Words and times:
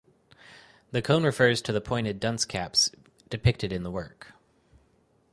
The 0.89 1.03
cone 1.03 1.23
refers 1.23 1.61
to 1.61 1.71
the 1.71 1.79
pointed 1.79 2.19
dunce 2.19 2.43
caps 2.43 2.89
depicted 3.29 3.71
in 3.71 3.83
the 3.83 3.91
work. 3.91 4.33